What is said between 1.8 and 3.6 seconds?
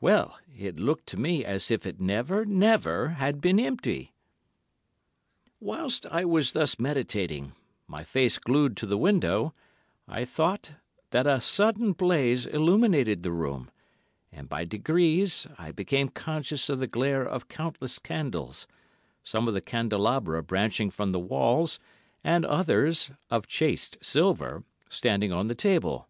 it never, never had been